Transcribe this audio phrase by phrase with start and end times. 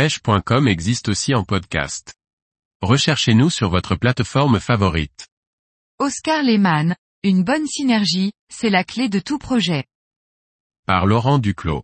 [0.00, 2.14] pêche.com existe aussi en podcast.
[2.80, 5.28] Recherchez-nous sur votre plateforme favorite.
[5.98, 9.84] Oscar Lehmann, une bonne synergie, c'est la clé de tout projet.
[10.86, 11.82] Par Laurent Duclos.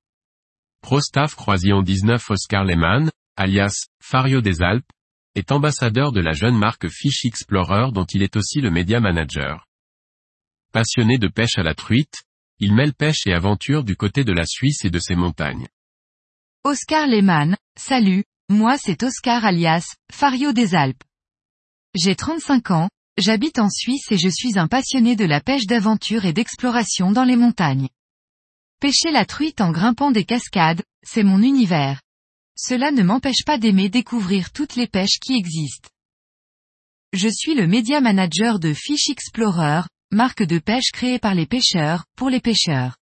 [0.80, 4.90] Prostaff Croisillon 19 Oscar Lehmann, alias Fario des Alpes,
[5.34, 9.66] est ambassadeur de la jeune marque Fish Explorer dont il est aussi le média manager.
[10.72, 12.22] Passionné de pêche à la truite,
[12.60, 15.66] il mêle pêche et aventure du côté de la Suisse et de ses montagnes.
[16.68, 21.04] Oscar Lehmann, salut, moi c'est Oscar alias, Fario des Alpes.
[21.94, 26.24] J'ai 35 ans, j'habite en Suisse et je suis un passionné de la pêche d'aventure
[26.24, 27.88] et d'exploration dans les montagnes.
[28.80, 32.02] Pêcher la truite en grimpant des cascades, c'est mon univers.
[32.58, 35.90] Cela ne m'empêche pas d'aimer découvrir toutes les pêches qui existent.
[37.12, 42.06] Je suis le média manager de Fish Explorer, marque de pêche créée par les pêcheurs,
[42.16, 42.96] pour les pêcheurs.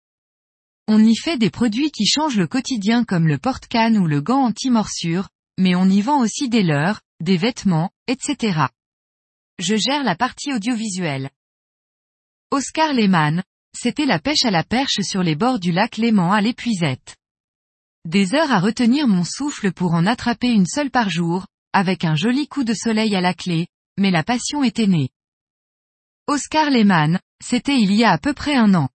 [0.88, 4.46] On y fait des produits qui changent le quotidien comme le porte-canne ou le gant
[4.46, 5.28] anti-morsure,
[5.58, 8.66] mais on y vend aussi des leurres, des vêtements, etc.
[9.58, 11.30] Je gère la partie audiovisuelle.
[12.50, 13.42] Oscar Lehmann,
[13.74, 17.16] c'était la pêche à la perche sur les bords du lac Léman à l'épuisette.
[18.04, 22.16] Des heures à retenir mon souffle pour en attraper une seule par jour, avec un
[22.16, 23.68] joli coup de soleil à la clé,
[23.98, 25.10] mais la passion était née.
[26.26, 28.88] Oscar Lehmann, c'était il y a à peu près un an.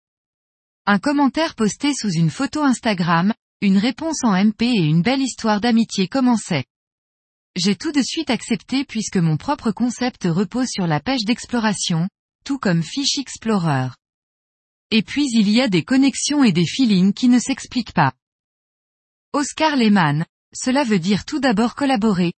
[0.90, 5.60] Un commentaire posté sous une photo Instagram, une réponse en MP et une belle histoire
[5.60, 6.64] d'amitié commençaient.
[7.56, 12.08] J'ai tout de suite accepté puisque mon propre concept repose sur la pêche d'exploration,
[12.42, 13.88] tout comme Fish Explorer.
[14.90, 18.14] Et puis il y a des connexions et des feelings qui ne s'expliquent pas.
[19.34, 22.32] Oscar Lehmann, cela veut dire tout d'abord collaborer,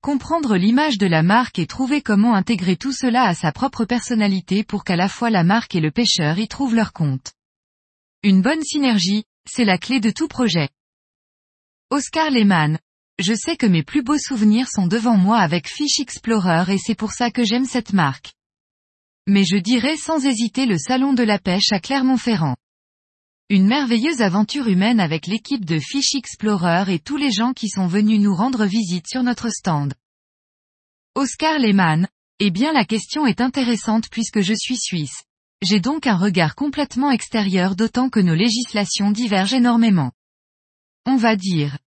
[0.00, 4.64] comprendre l'image de la marque et trouver comment intégrer tout cela à sa propre personnalité
[4.64, 7.32] pour qu'à la fois la marque et le pêcheur y trouvent leur compte.
[8.24, 10.68] Une bonne synergie, c'est la clé de tout projet.
[11.90, 12.78] Oscar Lehmann.
[13.18, 16.94] Je sais que mes plus beaux souvenirs sont devant moi avec Fish Explorer et c'est
[16.94, 18.32] pour ça que j'aime cette marque.
[19.26, 22.54] Mais je dirais sans hésiter le salon de la pêche à Clermont-Ferrand.
[23.48, 27.88] Une merveilleuse aventure humaine avec l'équipe de Fish Explorer et tous les gens qui sont
[27.88, 29.94] venus nous rendre visite sur notre stand.
[31.16, 32.06] Oscar Lehmann.
[32.38, 35.24] Eh bien la question est intéressante puisque je suis suisse.
[35.62, 40.10] J'ai donc un regard complètement extérieur d'autant que nos législations divergent énormément.
[41.06, 41.78] On va dire.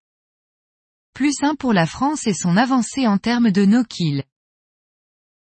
[1.14, 4.24] Plus un pour la France et son avancée en termes de no-kill.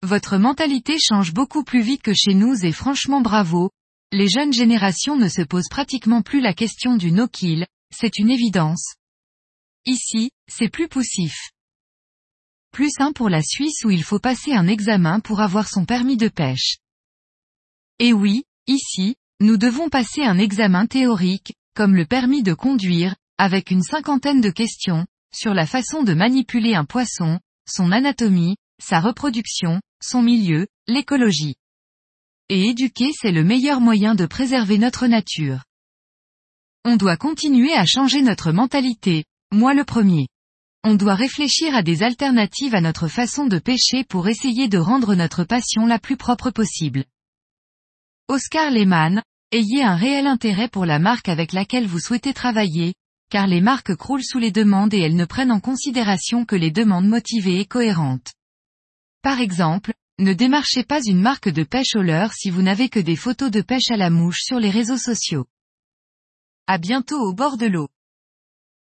[0.02, 3.70] Votre mentalité change beaucoup plus vite que chez nous et franchement bravo,
[4.10, 8.94] les jeunes générations ne se posent pratiquement plus la question du no-kill, c'est une évidence.
[9.86, 11.36] Ici, c'est plus poussif.
[12.72, 16.16] Plus un pour la Suisse où il faut passer un examen pour avoir son permis
[16.16, 16.78] de pêche.
[17.98, 23.70] Et oui, ici, nous devons passer un examen théorique, comme le permis de conduire, avec
[23.70, 29.80] une cinquantaine de questions, sur la façon de manipuler un poisson, son anatomie, sa reproduction,
[30.02, 31.56] son milieu, l'écologie.
[32.48, 35.64] Et éduquer c'est le meilleur moyen de préserver notre nature.
[36.84, 40.28] On doit continuer à changer notre mentalité, moi le premier.
[40.82, 45.14] On doit réfléchir à des alternatives à notre façon de pêcher pour essayer de rendre
[45.14, 47.04] notre passion la plus propre possible.
[48.26, 52.94] Oscar Lehmann, ayez un réel intérêt pour la marque avec laquelle vous souhaitez travailler,
[53.30, 56.70] car les marques croulent sous les demandes et elles ne prennent en considération que les
[56.70, 58.32] demandes motivées et cohérentes.
[59.20, 62.98] Par exemple, ne démarchez pas une marque de pêche au leurre si vous n'avez que
[63.00, 65.44] des photos de pêche à la mouche sur les réseaux sociaux.
[66.66, 67.88] À bientôt au bord de l'eau.